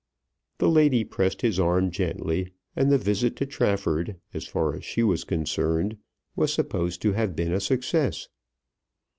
The 0.57 0.67
lady 0.67 1.03
pressed 1.03 1.43
his 1.43 1.59
arm 1.59 1.91
gently, 1.91 2.51
and 2.75 2.91
the 2.91 2.97
visit 2.97 3.35
to 3.35 3.45
Trafford, 3.45 4.15
as 4.33 4.47
far 4.47 4.73
as 4.75 4.83
she 4.83 5.03
was 5.03 5.23
concerned, 5.23 5.95
was 6.35 6.51
supposed 6.51 7.03
to 7.03 7.11
have 7.13 7.35
been 7.35 7.53
a 7.53 7.59
success. 7.59 8.27